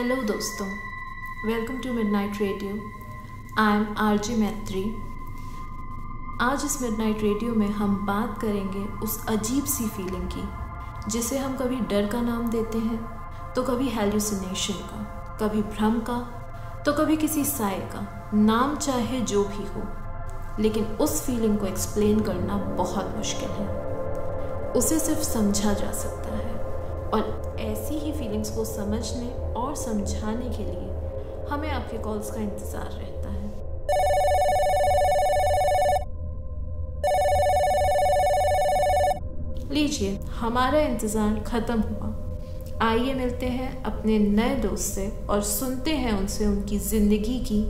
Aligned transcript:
Hello 0.00 0.16
दोस्तों. 0.22 0.66
Welcome 1.46 1.78
to 1.78 1.92
midnight 1.92 2.38
radio 2.40 2.74
I 3.58 3.76
am 3.76 3.94
RJ 3.98 4.34
Maitri 4.34 4.82
आज 6.40 6.64
इस 6.64 6.80
मिडनाइट 6.82 7.22
रेडियो 7.22 7.54
में 7.54 7.66
हम 7.70 7.96
बात 8.06 8.38
करेंगे 8.42 8.84
उस 9.04 9.26
अजीब 9.28 9.64
सी 9.64 9.88
फीलिंग 9.88 10.28
की, 10.34 10.44
जिसे 11.10 11.38
हम 11.38 11.56
कभी 11.56 11.80
डर 11.90 12.06
का 12.06 12.20
नाम 12.20 12.48
देते 12.50 12.78
हैं 12.78 12.98
तो 13.54 13.62
कभी 13.62 13.88
हेल्यूसिनेशन 13.88 14.80
का, 14.84 15.02
कभी 15.42 15.62
भ्रम 15.64 16.00
का 16.00 16.18
तो 16.86 16.92
कभी 16.92 17.16
किसी 17.16 17.44
साय 17.44 17.78
का, 17.92 18.30
नाम 18.34 18.76
चाहे 18.76 19.20
जो 19.22 19.44
भी 19.44 19.66
हो. 19.66 19.82
लेकिन 20.62 20.84
उस 20.98 21.20
फीलिंग 21.26 21.58
को 21.58 21.66
एक्सप्लेन 21.66 22.20
करना 22.20 22.56
बहुत 22.76 23.16
मुश्किल 23.16 23.50
है. 23.50 23.68
उसे 24.72 24.98
सिर्फ़ 24.98 25.22
समझा 25.22 25.72
जा 25.74 25.92
सकता 25.92 26.36
है. 26.36 26.49
और 27.14 27.56
ऐसी 27.60 27.94
ही 27.94 28.12
फीलिंग्स 28.12 28.50
को 28.50 28.64
समझने 28.64 29.28
और 29.54 29.74
समझाने 29.76 30.48
के 30.48 30.64
लिए 30.64 31.46
हमें 31.50 31.68
आपके 31.70 31.98
कॉल्स 31.98 32.30
का 32.30 32.40
इंतज़ार 32.40 32.90
रहता 32.92 33.28
है। 33.28 33.48
लीजिए, 39.72 40.18
हमारा 40.30 40.78
इंतज़ार 40.80 41.38
ख़त्म 41.46 41.80
हुआ। 41.80 42.16
आइए 42.82 43.14
मिलते 43.14 43.46
हैं 43.46 43.82
अपने 43.84 44.18
नए 44.18 44.54
दोस्त 44.56 44.94
से 44.94 45.08
और 45.30 45.42
सुनते 45.42 45.90
हैं 45.96 46.12
उनसे 46.12 46.46
उनकी 46.46 46.78
ज़िंदगी 46.78 47.38
की 47.50 47.62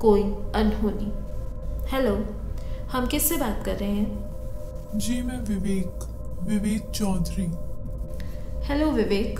कोई 0.00 0.22
अनहोनी। 0.54 1.12
हेलो 1.88 2.14
हम 2.92 3.06
किससे 3.06 3.36
बात 3.36 3.62
कर 3.64 3.76
रहे 3.76 3.90
हैं? 3.90 4.98
जी, 4.98 5.20
मैं 5.22 5.38
विवेक 5.44 6.08
विवेक 6.48 6.90
चौधरी। 6.90 7.46
हेलो 8.64 8.90
विवेक 8.90 9.38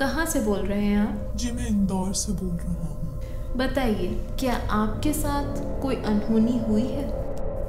कहाँ 0.00 0.24
से 0.26 0.40
बोल 0.40 0.58
रहे 0.58 0.84
हैं 0.84 0.98
आप? 0.98 1.36
जी 1.36 1.50
मैं 1.52 1.66
इंदौर 1.68 2.12
से 2.14 2.32
बोल 2.32 2.56
रहा 2.56 2.72
हूँ। 2.72 3.56
बताइए 3.56 4.08
क्या 4.40 4.54
आपके 4.70 5.12
साथ 5.12 5.56
कोई 5.82 5.96
अनहोनी 5.96 6.58
हुई 6.58 6.86
है? 6.86 7.04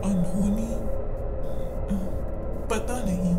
अनहोनी? 0.03 0.67
पता 2.71 2.99
नहीं 3.05 3.33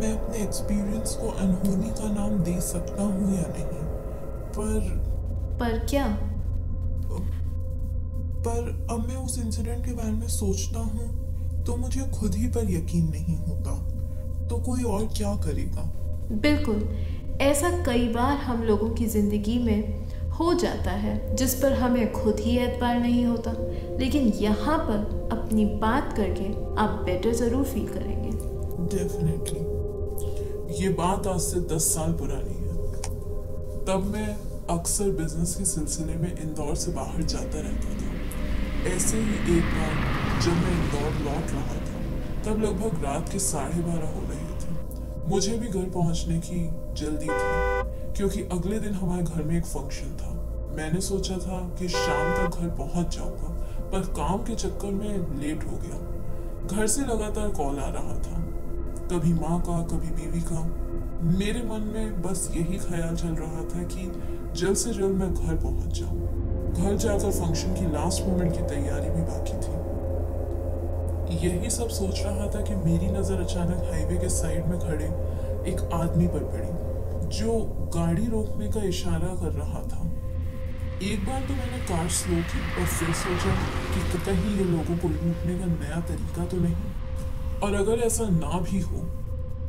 मैं 0.00 0.12
अपने 0.18 0.38
एक्सपीरियंस 0.38 1.14
को 1.14 1.28
अनहोनी 1.28 1.90
का 1.90 2.12
नाम 2.12 2.38
दे 2.38 2.60
सकता 2.60 3.02
हूँ 3.02 3.34
या 3.36 3.44
नहीं 3.48 3.86
पर 4.58 4.90
पर 5.60 5.78
क्या? 5.86 6.06
पर 8.46 8.88
अब 8.90 9.06
मैं 9.08 9.16
उस 9.16 9.38
इंसिडेंट 9.38 9.84
के 9.86 9.92
बारे 9.92 10.10
में 10.10 10.28
सोचता 10.28 10.80
हूँ 10.80 11.64
तो 11.64 11.76
मुझे 11.76 12.10
खुद 12.20 12.34
ही 12.34 12.46
पर 12.48 12.70
यकीन 12.70 13.08
नहीं 13.10 13.36
होता 13.38 13.78
तो 14.48 14.56
कोई 14.56 14.82
और 14.82 15.08
क्या 15.16 15.34
करेगा? 15.36 15.90
बिल्कुल, 16.30 16.82
ऐसा 17.40 17.70
कई 17.84 18.08
बार 18.08 18.36
हम 18.36 18.62
लोगों 18.62 18.88
की 18.90 19.06
ज़िंदगी 19.06 19.58
में 19.58 20.06
हो 20.30 20.52
जाता 20.54 20.90
है, 20.92 21.36
जिस 21.36 21.54
पर 21.54 21.72
हमें 21.72 22.12
खुद 22.12 22.40
ही 22.40 22.56
एतबार 22.58 22.98
नहीं 22.98 23.24
होता। 23.26 23.52
लेकिन 24.00 24.26
यहाँ 24.36 24.78
पर 24.78 25.28
अपनी 25.32 25.64
बात 25.80 26.12
करके 26.16 26.46
आप 26.82 27.00
बेटर 27.04 27.32
ज़रूर 27.34 27.64
फील 27.64 27.86
करेंगे। 27.88 28.30
डेफिनेटली 28.96 30.82
ये 30.82 30.88
बात 30.94 31.26
आज 31.26 31.40
से 31.40 31.60
दस 31.74 31.84
साल 31.94 32.12
पुरानी 32.12 32.54
है। 32.54 32.76
तब 33.86 34.10
मैं 34.12 34.28
अक्सर 34.70 35.10
बिज़नेस 35.18 35.54
के 35.54 35.64
सिलसिले 35.64 36.16
में 36.16 36.32
इंदौर 36.32 36.74
से 36.76 36.92
बाहर 36.92 37.22
जाता 37.24 37.60
रहता 37.60 37.94
था। 37.94 38.94
ऐसे 38.94 39.16
ही 39.18 39.56
एक 39.56 39.74
बार 39.74 39.94
जब 40.42 40.52
मैं 40.54 40.72
इंदौर 40.72 41.12
लौट 41.24 41.52
रहा 41.52 41.78
था, 41.78 41.96
तब 42.44 42.62
लगभग 42.64 43.04
रात 43.04 43.32
के 43.32 43.38
साढ़े 43.38 43.80
बारह 43.82 44.14
हो 44.16 44.27
मुझे 45.28 45.58
भी 45.58 45.68
घर 45.68 45.90
पहुँचने 45.90 46.38
की 46.38 46.70
जल्दी 46.94 47.26
थी, 47.26 48.12
क्योंकि 48.12 48.42
अगले 48.42 48.78
दिन 48.80 48.92
हमारे 48.92 49.22
घर 49.22 49.42
में 49.42 49.56
एक 49.58 49.64
फ़ंक्शन 49.64 50.16
था। 50.16 50.32
मैंने 50.76 51.00
सोचा 51.00 51.36
था 51.36 51.58
कि 51.78 51.88
शाम 51.88 52.32
तक 52.36 52.58
घर 52.58 52.68
पहुँच 52.68 53.16
जाऊँगा, 53.16 53.48
पर 53.92 54.00
काम 54.00 54.38
के 54.38 54.54
चक्कर 54.54 54.90
में 54.90 55.40
लेट 55.40 55.64
हो 55.64 55.76
गया। 55.76 55.98
घर 56.66 56.86
से 56.86 57.02
लगातार 57.02 57.48
कॉल 57.48 57.78
आ 57.78 57.88
रहा 57.88 58.14
था। 58.14 58.42
कभी 59.08 59.32
माँ 59.32 59.60
का, 59.60 59.82
कभी 59.82 60.08
बीवी 60.08 60.40
का। 60.40 60.62
मेरे 61.38 61.62
मन 61.62 61.80
में 61.80 62.22
बस 62.22 62.50
यही 62.56 62.78
ख्याल 62.78 63.16
चल 63.16 63.28
रहा 63.28 63.64
था 63.64 63.82
कि 63.82 64.12
जल्द 64.60 64.76
से 64.76 64.92
जल्द 64.92 65.16
मैं 65.16 65.34
घर 65.34 65.56
पहुँच 65.56 65.98
जाऊँ। 65.98 66.18
घर 66.72 66.96
जाकर 66.96 67.30
फ़ंक्शन 67.30 67.74
की 67.74 67.92
लास्ट 67.92 68.26
मोमेंट 68.26 68.52
की 68.52 68.62
तैयारी 68.62 69.10
भी 69.10 69.22
बाकी 69.22 69.52
थी। 69.52 69.77
यही 71.30 71.70
सब 71.70 71.88
सोच 71.90 72.20
रहा 72.20 72.46
था 72.46 72.60
कि 72.62 72.74
मेरी 72.76 73.08
नज़र 73.10 73.40
अचानक 73.40 73.82
हाईवे 73.90 74.16
के 74.16 74.28
साइड 74.28 74.66
में 74.66 74.78
खड़े 74.80 75.04
एक 75.70 75.80
आदमी 75.94 76.26
पर 76.26 76.44
पड़ी, 76.44 76.70
जो 77.30 77.58
गाड़ी 77.94 78.26
रोकने 78.26 78.68
का 78.68 78.82
इशारा 78.84 79.34
कर 79.40 79.52
रहा 79.54 79.82
था। 79.82 80.04
एक 81.04 81.26
बार 81.26 81.40
तो 81.40 81.54
मैंने 81.54 81.78
कार 81.88 82.08
स्लो 82.10 82.36
की 82.44 82.60
और 82.80 82.86
फिर 82.88 83.12
सोचा 83.16 83.54
कि 83.94 84.18
कहीं 84.18 84.56
ये 84.56 84.64
लोगों 84.64 84.96
को 84.96 85.08
लूटने 85.08 85.58
का 85.58 85.66
नया 85.66 86.00
तरीका 86.08 86.44
तो 86.44 86.56
नहीं। 86.56 87.60
और 87.62 87.74
अगर 87.74 88.04
ऐसा 88.06 88.28
ना 88.30 88.60
भी 88.60 88.80
हो 88.80 88.98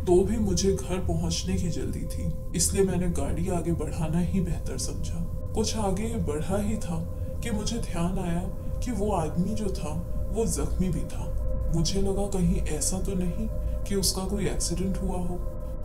तो 0.07 0.23
भी 0.25 0.37
मुझे 0.37 0.71
घर 0.73 0.99
पहुँचने 1.07 1.55
की 1.55 1.69
जल्दी 1.69 2.05
थी, 2.05 2.31
इसलिए 2.55 2.83
मैंने 2.85 3.09
गाड़ी 3.13 3.47
आगे 3.49 3.71
बढ़ाना 3.73 4.19
ही 4.21 4.41
बेहतर 4.41 4.77
समझा। 4.77 5.25
कुछ 5.55 5.75
आगे 5.77 6.07
बढ़ा 6.27 6.57
ही 6.59 6.77
था 6.77 6.97
कि 7.43 7.51
मुझे 7.51 7.77
ध्यान 7.81 8.17
आया 8.19 8.41
कि 8.83 8.91
वो 8.91 9.11
आदमी 9.11 9.53
जो 9.55 9.69
था, 9.73 9.93
वो 10.31 10.45
जख्मी 10.47 10.89
भी 10.89 11.01
था। 11.05 11.25
मुझे 11.75 12.01
लगा 12.01 12.25
कहीं 12.25 12.55
ऐसा 12.55 12.99
तो 12.99 13.13
नहीं 13.15 13.47
कि 13.83 13.95
उसका 13.95 14.21
कोई 14.21 14.47
एक्सीडेंट 14.47 14.97
हुआ 14.97 15.17
हो। 15.17 15.39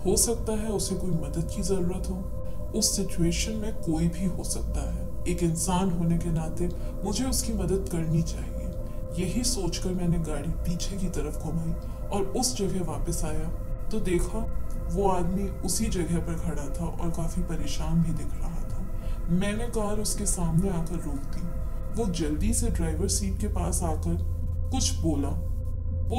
हो 0.06 0.16
सकता 0.16 0.52
है 0.52 0.68
उसे 0.68 0.94
कोई 0.94 1.10
मदद 1.10 1.50
की 1.56 1.62
ज़रूरत 1.62 2.10
हो। 2.10 2.14
उस 2.78 2.96
सिचुएशन 2.96 3.52
में 3.52 3.74
कोई 3.74 4.08
भी 4.08 4.24
हो 4.24 4.44
सकता 4.44 4.92
है। 4.92 5.08
एक 5.28 5.42
इंसान 5.42 5.90
होने 5.90 6.18
के 6.18 6.30
नाते 6.30 6.68
मुझे 7.04 7.24
उसकी 7.24 7.52
मदद 7.52 7.88
करनी 7.92 8.22
चाहिए। 8.22 8.64
यही 9.24 9.44
सोचकर 9.44 9.90
मैंने 9.90 10.18
गाड़ी 10.18 10.50
पीछे 10.50 10.96
की 10.96 11.06
तरफ़ 11.06 11.38
घुमाई 11.38 11.72
और 12.08 12.22
उस 12.22 12.56
जगह 12.56 12.84
वापस 12.84 13.24
आया। 13.24 13.48
तो 13.90 14.00
देखा, 14.00 14.38
वो 14.92 15.08
आदमी 15.08 15.48
उसी 15.48 15.86
जगह 15.86 16.18
पर 16.18 16.34
खड़ा 16.34 16.80
था 16.80 16.84
और 16.84 17.10
काफ़ी 17.10 17.42
परेशान 17.42 18.02
भी 18.02 18.12
दिख 18.12 18.34
रहा 18.34 18.62
था। 18.62 18.86
मैंने 19.30 19.66
कार 19.66 20.00
उसके 20.00 20.26
सामने 20.26 20.68
आकर 20.68 20.94
रोक 20.94 21.14
दी। 21.14 21.64
वो 22.00 22.12
जल्दी 22.12 22.54
से 22.54 22.68
ड्राइवर 22.68 23.08
सीट 23.08 23.40
के 23.40 23.46
पास 23.46 23.82
आकर 23.82 24.34
कुछ 24.72 24.94
बोला। 24.94 25.53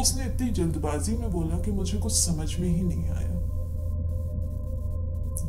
उसने 0.01 0.25
इतनी 0.25 0.49
जल्दबाजी 0.49 1.17
में 1.17 1.31
बोला 1.31 1.59
कि 1.59 1.71
मुझे 1.71 1.97
कुछ 1.97 2.13
समझ 2.13 2.59
में 2.59 2.67
ही 2.67 2.81
नहीं 2.81 3.09
आया। 3.09 3.41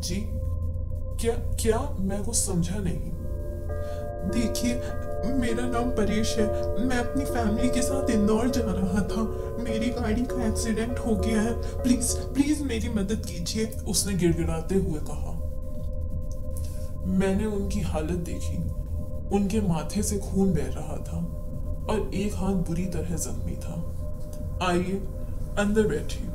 जी, 0.01 0.31
क्या 1.21 1.34
क्या 1.34 1.97
मैं 2.01 2.25
कुछ 2.25 2.34
समझा 2.34 2.79
नहीं? 2.79 3.17
देखिए, 4.27 4.75
मेरा 5.33 5.67
नाम 5.67 5.91
परेश 5.91 6.39
है। 6.39 6.47
मैं 6.87 6.99
अपनी 6.99 7.25
फैमिली 7.25 7.69
के 7.69 7.83
साथ 7.83 8.11
इंदौर 8.11 8.49
जा 8.49 8.62
रहा 8.65 9.03
था। 9.03 9.23
मेरी 9.62 9.91
गाड़ी 9.91 10.23
का 10.23 10.49
एक्सीडेंट 10.49 10.99
हो 10.99 11.17
गया 11.17 11.41
है। 11.41 11.83
प्लीज़ 11.83 12.17
प्लीज़ 12.17 12.62
मेरी 12.62 12.89
मदद 12.89 13.23
कीजिए, 13.27 13.67
उसने 13.67 14.15
गिड़गिड़ाते 14.15 14.75
हुए 14.75 15.01
कहा। 15.11 15.33
मैंने 17.06 17.47
उनकी 17.47 17.81
हालत 17.81 18.12
देखी। 18.12 18.56
उनके 19.37 19.61
माथे 19.61 20.03
से 20.03 20.19
खून 20.19 20.53
बह 20.53 20.67
रहा 20.67 20.97
था 20.97 21.19
और 21.93 22.11
एक 22.15 22.35
हाथ 22.35 22.53
बुरी 22.53 22.87
तरह 22.87 23.17
जख्मी 23.17 23.56
था। 23.56 23.86
आइए, 24.62 25.00
अंदर 25.59 25.87
बैठिए। 25.89 26.28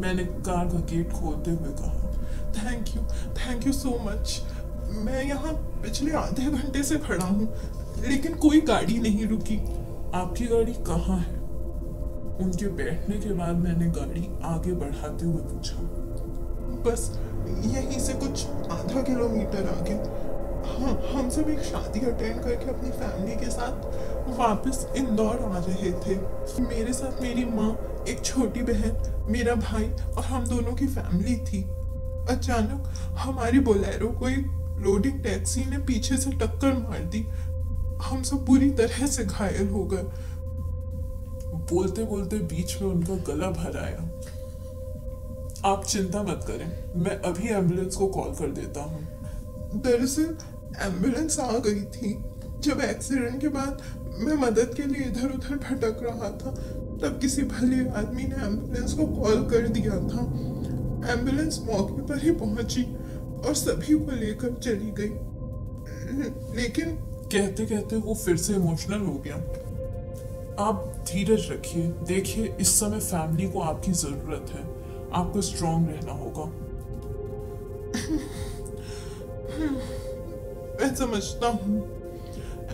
मैंने 0.00 0.24
कार 0.24 0.66
का 0.66 0.78
गेट 0.90 1.12
खोलते 1.12 1.50
हुए 1.50 1.72
कहा 1.72 2.12
thank 2.56 2.88
you 2.88 3.02
thank 3.34 3.66
you 3.66 3.72
so 3.72 3.98
much 4.02 4.42
मैं 4.98 5.22
यहाँ 5.24 5.52
पिछले 5.82 6.12
आधे 6.16 6.44
घंटे 6.48 6.82
से 6.82 6.98
खड़ा 6.98 7.24
हूँ, 7.24 7.48
लेकिन 8.00 8.34
कोई 8.36 8.60
गाड़ी 8.68 8.98
नहीं 8.98 9.26
रुकी। 9.28 9.56
आपकी 10.14 10.46
गाड़ी 10.46 10.72
कहाँ 10.88 11.18
है? 11.18 11.34
उनके 12.44 12.68
बैठने 12.76 13.18
के 13.20 13.32
बाद 13.34 13.56
मैंने 13.58 13.86
गाड़ी 13.92 14.28
आगे 14.44 14.72
बढ़ाते 14.74 15.26
हुए 15.26 15.42
पूछा, 15.42 15.76
बस 16.86 17.10
यहीं 17.66 17.98
से 18.00 18.12
कुछ 18.14 18.46
आधा 18.72 19.02
किलोमीटर 19.02 19.68
आगे। 19.70 19.94
हाँ 20.68 20.92
हम 21.12 21.28
सब 21.30 21.48
एक 21.50 21.60
शादी 21.64 22.00
अटेंड 22.06 22.42
करके 22.42 22.70
अपनी 22.70 22.90
फैमिली 22.92 23.36
के 23.36 23.50
साथ 23.50 24.15
वापस 24.28 24.86
इंदौर 24.96 25.42
आ 25.42 25.58
रहे 25.58 25.90
थे। 25.92 26.16
मेरे 26.62 26.92
साथ 26.92 27.22
मेरी 27.22 27.44
माँ, 27.44 27.70
एक 28.08 28.24
छोटी 28.24 28.62
बहन, 28.62 29.26
मेरा 29.30 29.54
भाई 29.54 29.88
और 30.16 30.24
हम 30.24 30.46
दोनों 30.46 30.72
की 30.72 30.86
फैमिली 30.86 31.36
थी। 31.36 31.62
अचानक 32.30 32.92
हमारी 33.18 33.58
बोलेरो 33.60 34.08
को 34.08 34.28
एक 34.28 34.46
लोडिंग 34.80 35.22
टैक्सी 35.22 35.64
ने 35.64 35.78
पीछे 35.78 36.16
से 36.16 36.30
टक्कर 36.30 36.72
मार 36.72 37.04
दी। 37.04 37.26
हम 38.02 38.22
सब 38.22 38.46
पूरी 38.46 38.70
तरह 38.70 39.06
से 39.06 39.24
घायल 39.24 39.68
हो 39.68 39.84
गए। 39.84 40.02
बोलते 41.70 42.04
बोलते 42.04 42.38
बीच 42.46 42.80
में 42.82 42.88
उनका 42.88 43.14
गला 43.26 43.50
भर 43.50 43.78
आया। 43.78 44.10
आप 45.64 45.84
चिंता 45.84 46.22
मत 46.22 46.44
करें, 46.48 46.68
मैं 46.96 47.16
अभी 47.20 47.48
एंबुलेंस 47.48 47.96
को 47.96 48.06
कॉल 48.06 48.34
कर 48.34 48.50
देता 48.50 48.82
हूँ। 48.82 49.80
दरअसल 49.82 50.36
एंबुलेंस 50.82 51.38
आ 51.40 51.50
गई 51.58 51.80
थी। 51.80 52.12
जब 52.60 52.80
एक्सीडेंट 52.80 53.40
के 53.40 53.48
बाद 53.48 53.82
मैं 54.18 54.34
मदद 54.34 54.72
के 54.76 54.82
लिए 54.82 55.06
इधर 55.06 55.34
उधर 55.34 55.56
भटक 55.56 56.00
रहा 56.02 56.16
था, 56.16 56.54
तब 57.02 57.18
किसी 57.20 57.42
भले 57.42 57.88
आदमी 57.88 58.22
ने 58.22 58.28
एंबुलेंस 58.28 58.92
को 58.92 59.06
कॉल 59.06 59.50
कर 59.50 59.68
दिया 59.68 59.90
था। 59.90 60.42
एंबुलेंस 61.12 61.62
मौके 61.66 62.02
पर 62.02 62.22
ही 62.22 62.30
पहुँची 62.30 62.96
और 63.48 63.54
सभी 63.54 63.94
को 63.94 64.10
लेकर 64.10 64.54
चली 64.54 64.76
गई। 64.76 65.36
लेकिन 66.56 66.98
कहते 67.32 67.66
कहते 67.66 67.96
वो 67.96 68.14
फिर 68.14 68.36
से 68.36 68.54
इमोशनल 68.54 68.98
हो 68.98 69.14
गया। 69.14 69.36
आप 70.62 70.94
धीरज 70.98 71.50
रखिए। 71.50 71.86
देखिए, 71.86 72.56
इस 72.60 72.80
समय 72.80 73.00
फैमिली 73.00 73.48
को 73.48 73.60
आपकी 73.60 73.92
ज़रूरत 73.92 74.50
है। 74.50 74.64
आपको 75.12 75.40
स्ट्रांग 75.40 75.88
रहना 75.88 76.12
होगा। 76.12 76.66
मैं 80.80 80.94
समझता 80.94 81.48
हूँ। 81.48 81.95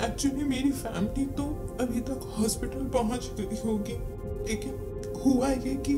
एक्चुअली 0.05 0.45
मेरी 0.45 0.71
फैमिली 0.71 1.25
तो 1.27 1.43
अभी 1.81 2.01
तक 2.01 2.21
हॉस्पिटल 2.39 2.85
पहुँच 2.89 3.31
गई 3.41 3.59
होगी, 3.65 3.97
लेकिन 4.49 4.73
हुआ 5.25 5.49
ये 5.49 5.75
कि 5.87 5.95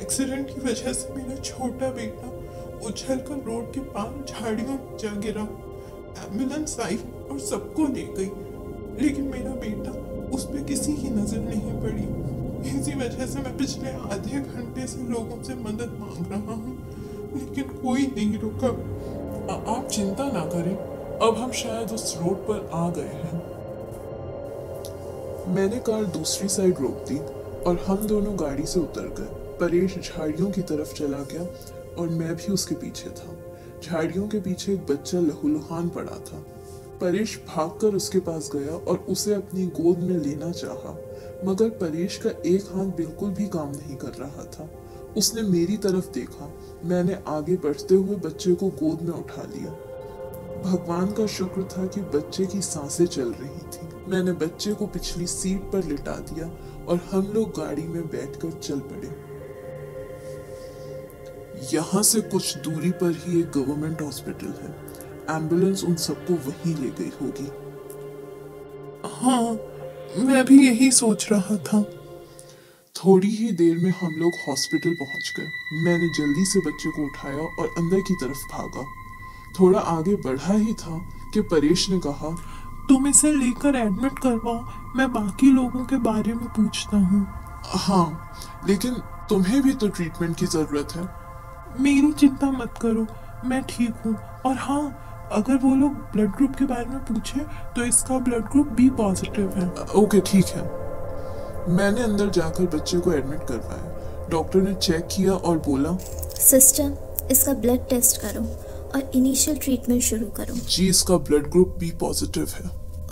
एक्सीडेंट 0.00 0.48
की 0.48 0.60
वजह 0.60 0.92
से 0.92 1.14
मेरा 1.14 1.36
छोटा 1.36 1.90
बेटा 1.90 2.28
उछल 2.86 3.16
कर 3.18 3.42
रोड 3.46 3.72
के 3.72 3.80
पार 3.80 4.24
झाड़ियों 4.28 4.68
में 4.68 4.96
जा 4.98 5.14
गिरा। 5.20 5.42
एंबुलेंस 6.24 6.78
आई 6.80 6.96
और 7.30 7.38
सबको 7.40 7.86
ले 7.86 8.06
गई, 8.18 8.30
लेकिन 9.02 9.24
मेरा 9.24 9.50
बेटा 9.50 9.92
उस 10.36 10.44
पर 10.44 10.62
किसी 10.62 10.92
की 10.92 11.10
नज़र 11.10 11.38
नहीं 11.38 11.72
पड़ी। 11.80 12.06
इसी 12.70 12.92
वजह 12.92 13.26
से 13.26 13.38
मैं 13.38 13.56
पिछले 13.58 13.90
आधे 13.90 14.40
घंटे 14.40 14.86
से 14.86 15.02
लोगों 15.02 15.42
से 15.42 15.54
मदद 15.54 15.96
मांग 16.00 16.26
रहा 16.30 16.54
हूँ, 16.54 16.76
लेकिन 17.34 17.64
कोई 17.64 18.06
नहीं 18.06 18.38
रुका। 18.38 18.68
आ- 19.52 19.76
आप 19.76 19.88
चिंता 19.92 20.24
ना 20.24 20.44
करें। 20.46 20.95
अब 21.22 21.34
हम 21.34 21.52
शायद 21.52 21.92
उस 21.92 22.18
रोड 22.22 22.36
पर 22.36 22.70
आ 22.72 22.90
गए 22.90 23.02
हैं। 23.02 23.38
मैंने 25.54 25.76
कार 25.76 26.04
दूसरी 26.04 26.48
साइड 26.48 26.78
रोक 26.80 27.04
दी 27.08 27.18
और 27.62 27.84
हम 27.86 27.96
दोनों 27.96 28.40
गाड़ी 28.40 28.66
से 28.66 28.80
उतर 28.80 29.02
गए। 29.02 29.58
परेश 29.58 29.94
झाड़ियों 29.94 30.50
की 30.50 30.62
तरफ़ 30.62 30.94
चला 30.94 31.18
गया 31.18 31.46
और 31.98 32.08
मैं 32.08 32.36
भी 32.36 32.52
उसके 32.52 32.74
पीछे 32.74 33.10
था। 33.10 33.36
झाड़ियों 33.82 34.28
के 34.28 34.40
पीछे 34.40 34.72
एक 34.72 34.86
बच्चा 34.86 35.20
लहूलुहान 35.20 35.88
पड़ा 35.88 36.16
था। 36.16 36.46
परेश 37.00 37.40
भागकर 37.48 37.94
उसके 37.94 38.18
पास 38.18 38.50
गया 38.56 38.76
और 38.76 38.98
उसे 38.98 39.34
अपनी 39.34 39.66
गोद 39.66 39.98
में 39.98 40.18
लेना 40.18 40.50
चाहा, 40.50 40.98
मगर 41.44 41.68
परेश 41.68 42.16
का 42.16 42.30
एक 42.46 42.64
हाथ 42.72 42.86
बिल्कुल 42.86 43.30
भी 43.30 43.46
काम 43.46 43.68
नहीं 43.68 43.96
कर 43.96 44.12
रहा 44.20 44.44
था। 44.44 44.70
उसने 45.16 45.42
मेरी 45.42 45.76
तरफ़ 45.76 46.10
देखा। 46.10 46.52
मैंने 46.84 47.18
आगे 47.26 47.56
बढ़ते 47.56 47.94
हुए 47.94 48.16
बच्चे 48.16 48.54
को 48.54 48.68
गोद 48.68 49.02
में 49.02 49.14
उठा 49.14 49.42
लिया। 49.42 49.85
भगवान 50.66 51.06
का 51.12 51.26
शुक्र 51.26 51.62
था 51.62 51.86
कि 51.86 52.00
बच्चे 52.00 52.46
की 52.46 52.60
साँसें 52.60 53.06
चल 53.06 53.32
रही 53.32 53.58
थी। 53.72 54.10
मैंने 54.10 54.32
बच्चे 54.32 54.72
को 54.72 54.86
पिछली 54.86 55.26
सीट 55.26 55.60
पर 55.60 55.84
लिटा 55.84 56.16
दिया 56.30 56.46
और 56.84 57.00
हम 57.10 57.32
लोग 57.34 57.50
गाड़ी 57.50 57.82
में 57.82 58.06
बैठकर 58.06 58.50
चल 58.50 58.80
पड़े। 58.80 59.36
यहाँ 61.76 62.02
से 62.02 62.20
कुछ 62.20 62.56
दूरी 62.56 62.90
पर 62.90 63.22
ही 63.26 63.40
एक 63.40 63.50
गवर्नमेंट 63.50 64.02
हॉस्पिटल 64.02 64.46
है। 64.46 64.74
एंबुलेंस 65.36 65.84
उन 65.84 65.94
सबको 65.94 66.34
वहीं 66.34 66.74
ले 66.74 66.90
गई 66.90 67.12
होगी। 67.22 67.48
हाँ 69.14 69.52
मैं 70.24 70.44
भी 70.44 70.66
यही 70.66 70.90
सोच 70.92 71.28
रहा 71.32 71.56
था। 71.56 71.82
थोड़ी 72.96 73.28
ही 73.28 73.52
देर 73.52 73.76
में 73.78 73.90
हम 73.90 74.12
लोग 74.12 74.32
हॉस्पिटल 74.48 74.94
पहुँच 74.94 75.32
गए। 75.36 75.48
मैंने 75.84 76.08
जल्दी 76.08 76.44
से 76.44 76.60
बच्चे 76.60 76.90
को 76.90 77.04
उठाया 77.04 77.42
और 77.58 77.74
अंदर 77.78 78.00
की 78.00 78.14
तरफ़ 78.14 78.46
भागा। 78.52 79.05
थोड़ा 79.58 79.80
आगे 79.80 80.14
बढ़ा 80.24 80.54
ही 80.54 80.72
था 80.74 80.98
कि 81.34 81.40
परेश 81.50 81.88
ने 81.90 81.98
कहा 82.06 82.30
तुम 82.88 83.06
इसे 83.08 83.32
लेकर 83.32 83.76
एडमिट 83.76 84.18
करवाओ 84.18 84.58
मैं 84.96 85.12
बाकी 85.12 85.50
लोगों 85.52 85.84
के 85.84 85.96
बारे 86.02 86.32
में 86.34 86.46
पूछता 86.56 86.96
हूँ. 86.96 87.26
हाँ 87.66 88.64
लेकिन 88.68 88.94
तुम्हें 89.28 89.62
भी 89.62 89.72
तो 89.72 89.88
ट्रीटमेंट 89.88 90.36
की 90.36 90.46
ज़रूरत 90.46 90.92
है। 90.96 91.08
मेरी 91.82 92.12
चिंता 92.12 92.50
मत 92.50 92.74
करो 92.82 93.06
मैं 93.48 93.62
ठीक 93.68 93.94
हूँ। 94.04 94.14
और 94.46 94.56
हाँ 94.58 95.28
अगर 95.32 95.56
वो 95.62 95.74
लोग 95.74 95.92
ब्लड 96.12 96.30
ग्रुप 96.36 96.54
के 96.56 96.64
बारे 96.64 96.84
में 96.86 96.98
पूछे 97.04 97.40
तो 97.76 97.84
इसका 97.84 98.18
ब्लड 98.18 98.44
ग्रुप 98.52 98.68
बी 98.76 98.88
पॉजिटिव 98.98 99.50
है। 99.56 99.68
ओके 100.02 100.20
ठीक 100.26 100.46
है। 100.46 100.62
मैंने 101.76 102.02
अंदर 102.02 102.28
जाकर 102.30 102.66
बच्चे 102.76 102.98
को 102.98 103.12
एडमिट 103.12 103.40
करवाया। 103.48 104.28
डॉक्टर 104.30 104.62
ने 104.62 104.74
चेक 104.76 105.08
किया 105.16 105.32
और 105.32 105.58
बोला 105.66 105.96
सिस्टर 106.40 107.28
इसका 107.30 107.52
ब्लड 107.54 107.88
टेस्ट 107.88 108.20
करो। 108.22 108.42
और 108.96 109.10
इनिशियल 109.14 109.56
ट्रीटमेंट 109.58 110.02
शुरू 110.02 110.26
करो। 110.36 110.54
जी 110.66 110.86
इसका 110.88 111.16
ब्लड 111.28 111.46
ग्रुप 111.52 111.74
बी 111.78 111.90
पॉजिटिव 112.00 112.48
है। 112.50 112.64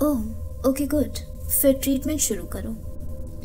ओह 0.02 0.68
ओके 0.68 0.86
गुड 0.86 1.18
फिर 1.50 1.72
ट्रीटमेंट 1.82 2.20
शुरू 2.20 2.44
करो। 2.52 2.70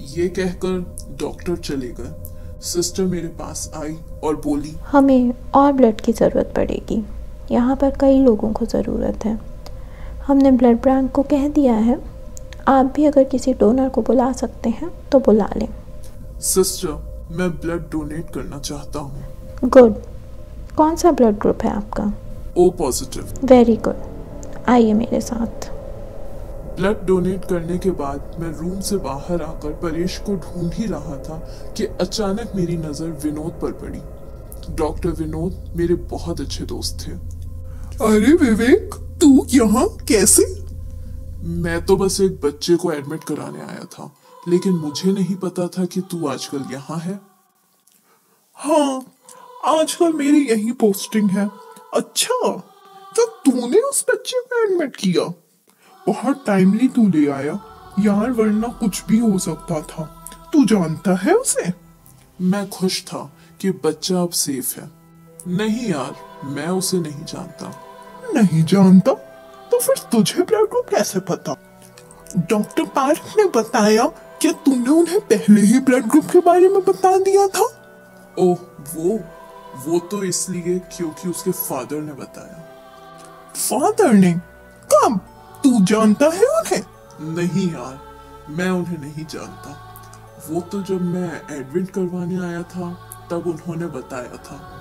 ये 0.10 0.28
कहकर 0.30 1.18
डॉक्टर 1.22 1.56
चले 1.60 1.88
गए। 2.00 2.62
सिस्टर 2.64 3.04
मेरे 3.06 3.28
पास 3.40 3.72
आई 3.76 3.96
और 4.24 4.36
बोली 4.36 4.72
हमें 4.88 5.34
और 5.56 5.72
ब्लड 5.74 6.02
की 6.02 6.14
ज़रूरत 6.14 6.54
पड़ेगी। 6.56 7.04
यहाँ 7.52 7.76
पर 7.76 7.92
कई 8.00 8.20
लोगों 8.20 8.52
को 8.54 8.66
ज़रूरत 8.66 9.26
है। 9.26 9.38
हमने 10.28 10.52
ब्लड 10.52 10.82
बैंक 10.84 11.12
को 11.12 11.24
कह 11.24 11.48
दिया 11.50 11.74
है। 11.74 12.00
आप 12.68 12.94
भी 12.96 13.06
अगर 13.06 13.24
किसी 13.24 13.54
डोनर 13.54 13.90
को 13.90 14.02
बुला 14.02 14.32
सकते 14.34 14.70
हैं 14.70 14.92
तो 15.10 15.20
बुला 15.20 15.50
लें। 15.58 15.68
सिस्टर 16.44 17.36
मैं 17.38 17.50
ब्लड 17.52 17.90
डोनेट 17.92 18.34
करना 18.34 18.60
चाहता 18.60 19.00
हूँ। 19.00 19.70
गुड 19.70 20.02
कौन 20.78 20.96
सा 20.96 21.12
ब्लड 21.12 21.38
ग्रुप 21.38 21.64
है 21.64 21.72
आपका? 21.72 22.12
ओ 22.58 22.70
पॉजिटिव 22.78 23.34
वेरी 23.46 23.76
गुड 23.78 24.68
आइए 24.70 24.94
मेरे 24.94 25.20
साथ। 25.22 25.68
ब्लड 26.76 27.06
डोनेट 27.06 27.46
करने 27.46 27.78
के 27.78 27.92
बाद 27.92 28.36
मैं 28.40 28.52
रूम 28.58 28.80
से 28.82 28.98
बाहर 28.98 29.42
आकर 29.42 29.74
परेश 29.82 30.18
को 30.28 30.36
ढूंढ 30.36 30.74
ही 30.74 30.86
रहा 30.86 31.18
था 31.24 31.38
कि 31.78 31.86
अचानक 32.02 32.52
मेरी 32.56 32.78
नज़र 32.78 33.10
विनोद 33.24 33.60
पर 33.62 33.72
पड़ी। 33.82 34.02
डॉक्टर 34.76 35.10
विनोद 35.20 35.74
मेरे 35.78 35.96
बहुत 36.12 36.42
अच्छे 36.42 36.66
दोस्त 36.66 37.08
थे। 37.08 37.12
अरे 38.06 38.34
विवेक 38.36 38.96
तू 39.22 39.46
यहाँ 39.50 39.88
कैसे? 40.08 40.46
मैं 41.62 41.80
तो 41.86 41.96
बस 41.98 42.20
एक 42.22 42.40
बच्चे 42.42 42.76
को 42.76 42.92
एडमिट 42.92 43.24
कराने 43.24 43.62
आया 43.62 43.86
था 43.94 44.12
लेकिन 44.48 44.74
मुझे 44.74 45.12
नहीं 45.12 45.36
पता 45.36 45.68
था 45.68 45.86
कि 45.86 46.02
तू 46.02 46.28
आजकल 46.28 46.64
यहाँ 46.72 47.00
है। 47.00 47.20
हाँ 48.58 49.02
आजकल 49.68 50.14
मेरी 50.14 50.46
यही 50.48 50.72
पोस्टिंग 50.82 51.30
है। 51.30 51.50
अच्छा 51.94 52.64
तो 53.16 53.26
तूने 53.26 53.78
उस 53.78 54.06
बच्चे 54.10 54.40
को 54.40 54.64
एडमिट 54.64 54.96
किया। 54.96 55.34
बहुत 56.08 56.44
टाइमली 56.48 56.88
तू 56.88 57.08
ले 57.08 57.32
आया। 57.32 57.60
यार, 58.00 58.32
वरना 58.32 58.68
कुछ 58.68 59.04
भी 59.06 59.18
हो 59.18 59.40
सकता 59.40 59.82
था। 59.82 60.30
तू 60.54 60.66
जानता 60.66 61.16
है 61.16 61.34
उसे? 61.34 61.74
मैं 62.42 62.70
खुश 62.70 63.04
था 63.04 63.34
कि 63.62 63.72
बच्चा 63.72 64.22
अब 64.22 64.30
सेफ़ 64.30 64.80
है। 64.80 64.92
नहीं 65.48 65.90
यार, 65.90 66.46
मैं 66.46 66.68
उसे 66.68 67.00
नहीं 67.00 67.26
जानता। 67.26 67.76
नहीं 68.34 68.64
जानता? 68.64 69.14
तो 69.72 69.80
फिर 69.80 69.96
तुझे 69.98 70.44
ब्लड 70.44 70.70
ग्रुप 70.70 70.86
कैसे 70.90 71.20
पता? 71.20 71.56
डॉक्टर 72.38 72.86
पार्क 72.86 73.22
ने 73.38 73.46
बताया 73.46 74.08
कि 74.42 74.52
तूने 74.52 74.90
उन्हें 74.90 75.20
पहले 75.20 75.62
ही 75.62 75.80
ब्लड 75.80 76.06
ग्रुप 76.06 76.26
के 76.26 76.40
बारे 76.40 76.70
में 76.70 76.80
बता 76.80 77.18
दिया 77.18 77.48
था। 77.48 77.64
ओह, 78.40 78.58
वो 78.96 79.20
वो 79.76 80.00
तो 80.00 80.24
इसलिए 80.24 80.80
क्योंकि 80.80 81.30
उसके 81.30 81.52
फादर 81.52 82.02
ने 82.02 82.14
बताया। 82.14 82.66
फादर 83.54 84.14
ने? 84.14 84.34
कब 84.94 85.20
तू 85.64 85.86
जानता 85.86 86.26
है 86.26 86.46
उन्हें? 86.46 86.86
नहीं 87.22 87.72
यार, 87.72 88.00
मैं 88.50 88.70
उन्हें 88.70 88.98
नहीं 88.98 89.26
जानता। 89.26 89.86
वो 90.50 90.62
तो 90.62 90.82
जब 90.82 91.02
मैं 91.02 91.58
एडमिट 91.58 91.90
करवाने 91.90 92.46
आया 92.46 92.64
था, 92.64 92.94
तब 93.32 93.48
उन्होंने 93.48 93.88
बताया 93.88 94.38
था। 94.38 94.76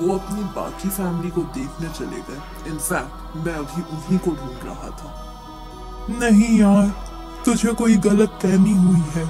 वो 0.00 0.18
अपनी 0.18 0.42
बाकी 0.42 0.88
फैमिली 0.88 1.30
को 1.30 1.40
देखने 1.40 1.88
चले 1.88 2.16
गए। 2.16 2.70
इनफैक्ट 2.70 3.36
मैं 3.36 3.54
अभी 3.54 3.82
उन्हीं 3.82 4.18
को 4.18 4.30
ढूंढ 4.30 4.58
रहा 4.64 4.88
था। 4.88 5.18
नहीं 6.10 6.58
यार, 6.58 7.12
तुझे 7.44 7.72
कोई 7.72 7.96
गलत 7.96 8.30
फहमी 8.42 8.72
हुई 8.72 9.00
है। 9.00 9.24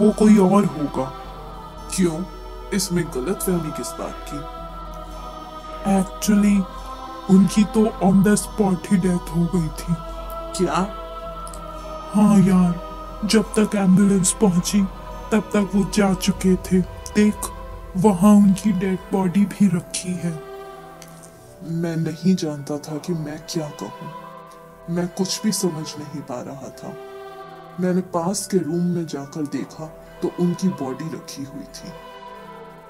वो 0.00 0.10
कोई 0.12 0.38
और 0.38 0.64
होगा। 0.64 1.12
क्यों? 1.94 2.37
इसमें 2.74 3.04
गलत 3.14 3.42
फहमी 3.42 3.70
किस 3.70 3.90
बात 3.98 4.24
की? 4.28 4.38
एक्चुअली 5.90 6.56
उनकी 7.30 7.64
तो 7.64 7.86
ऑन 8.02 8.22
द 8.22 8.34
स्पॉट 8.34 8.86
ही 8.90 8.96
डेथ 8.96 9.30
हो 9.36 9.44
गई 9.54 9.68
थी। 9.78 9.94
क्या? 10.56 10.74
हाँ 12.12 12.38
यार 12.38 13.28
जब 13.28 13.52
तक 13.54 13.74
एंबुलेंस 13.76 14.32
पहुँची 14.32 14.82
तब 15.32 15.50
तक 15.54 15.70
वो 15.74 15.84
जा 15.94 16.12
चुके 16.14 16.54
थे। 16.56 16.80
देख 17.14 17.50
वहाँ 17.96 18.34
उनकी 18.36 18.72
डेड 18.72 18.98
बॉडी 19.12 19.44
भी 19.44 19.68
रखी 19.68 20.12
है। 20.14 20.32
मैं 21.72 21.96
नहीं 21.96 22.34
जानता 22.34 22.78
था 22.78 22.96
कि 22.96 23.12
मैं 23.12 23.38
क्या 23.50 23.68
कहूँ। 23.82 24.94
मैं 24.94 25.06
कुछ 25.08 25.42
भी 25.42 25.52
समझ 25.52 25.86
नहीं 25.98 26.20
पा 26.22 26.40
रहा 26.42 26.68
था। 26.78 26.92
मैंने 27.80 28.00
पास 28.14 28.46
के 28.46 28.58
रूम 28.58 28.84
में 28.86 29.06
जाकर 29.06 29.46
देखा 29.46 29.86
तो 30.22 30.30
उनकी 30.40 30.68
बॉडी 30.68 31.08
रखी 31.14 31.44
हुई 31.44 31.64
थी। 31.74 31.92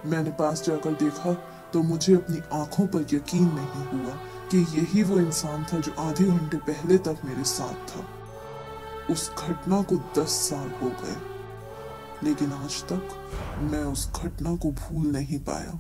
मैंने 0.07 0.31
पास 0.31 0.63
जाकर 0.65 0.93
देखा 0.95 1.33
तो 1.73 1.83
मुझे 1.83 2.15
अपनी 2.15 2.41
आँखों 2.53 2.87
पर 2.87 3.07
यकीन 3.13 3.45
नहीं 3.55 3.85
हुआ 3.89 4.15
कि 4.51 4.59
यही 4.79 5.03
वो 5.03 5.19
इंसान 5.19 5.65
था 5.65 5.79
जो 5.79 5.93
आधे 5.99 6.25
घंटे 6.25 6.57
पहले 6.69 6.99
तक 6.99 7.25
मेरे 7.25 7.45
साथ 7.45 7.89
था। 7.89 8.05
उस 9.13 9.31
घटना 9.39 9.83
को 9.83 9.97
दस 10.19 10.31
साल 10.49 10.71
हो 10.83 10.89
गए, 11.03 11.17
लेकिन 12.23 12.53
आज 12.53 12.83
तक 12.83 13.09
मैं 13.73 13.85
उस 13.85 14.09
घटना 14.13 14.55
को 14.57 14.71
भूल 14.73 15.07
नहीं 15.07 15.39
पाया। 15.41 15.79